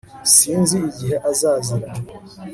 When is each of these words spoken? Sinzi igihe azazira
Sinzi 0.33 0.75
igihe 0.89 1.15
azazira 1.29 1.89